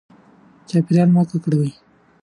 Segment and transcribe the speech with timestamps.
[0.69, 1.71] چاپیریال مه ککړوئ.